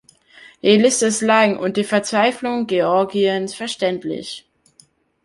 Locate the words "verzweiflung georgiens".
1.83-3.53